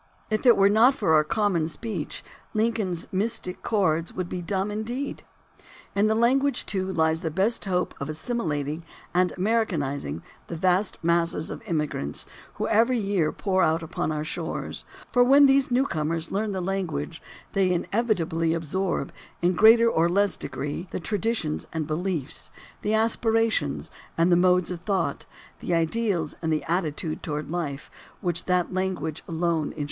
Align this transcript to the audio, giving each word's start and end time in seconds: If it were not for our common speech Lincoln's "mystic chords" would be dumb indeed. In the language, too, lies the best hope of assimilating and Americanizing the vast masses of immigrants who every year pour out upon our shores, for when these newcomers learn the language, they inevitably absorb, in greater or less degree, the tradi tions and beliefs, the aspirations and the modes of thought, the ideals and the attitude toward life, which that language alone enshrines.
If 0.31 0.47
it 0.47 0.57
were 0.57 0.67
not 0.67 0.95
for 0.95 1.13
our 1.13 1.23
common 1.23 1.67
speech 1.67 2.23
Lincoln's 2.55 3.07
"mystic 3.11 3.61
chords" 3.61 4.15
would 4.15 4.27
be 4.29 4.41
dumb 4.41 4.71
indeed. 4.71 5.21
In 5.95 6.07
the 6.07 6.15
language, 6.15 6.65
too, 6.65 6.91
lies 6.91 7.21
the 7.21 7.29
best 7.29 7.65
hope 7.65 7.93
of 8.01 8.09
assimilating 8.09 8.83
and 9.13 9.31
Americanizing 9.33 10.23
the 10.47 10.55
vast 10.55 10.97
masses 11.03 11.51
of 11.51 11.61
immigrants 11.67 12.25
who 12.55 12.67
every 12.67 12.97
year 12.97 13.31
pour 13.31 13.61
out 13.61 13.83
upon 13.83 14.11
our 14.11 14.23
shores, 14.23 14.85
for 15.13 15.23
when 15.23 15.45
these 15.45 15.69
newcomers 15.69 16.31
learn 16.31 16.51
the 16.51 16.61
language, 16.61 17.21
they 17.53 17.69
inevitably 17.69 18.55
absorb, 18.55 19.13
in 19.43 19.53
greater 19.53 19.87
or 19.87 20.09
less 20.09 20.35
degree, 20.35 20.87
the 20.89 20.99
tradi 20.99 21.35
tions 21.35 21.67
and 21.71 21.85
beliefs, 21.85 22.49
the 22.81 22.95
aspirations 22.95 23.91
and 24.17 24.31
the 24.31 24.35
modes 24.35 24.71
of 24.71 24.79
thought, 24.81 25.27
the 25.59 25.75
ideals 25.75 26.33
and 26.41 26.51
the 26.51 26.63
attitude 26.63 27.21
toward 27.21 27.51
life, 27.51 27.91
which 28.19 28.45
that 28.45 28.73
language 28.73 29.23
alone 29.27 29.65
enshrines. 29.73 29.79